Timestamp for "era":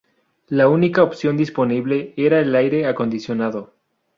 2.17-2.39